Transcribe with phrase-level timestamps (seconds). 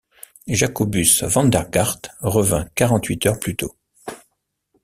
[0.47, 3.77] Jacobus Vandergaart revint quarante-huit heures plus tôt.